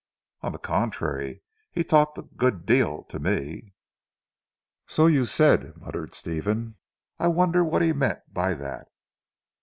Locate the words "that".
8.55-8.87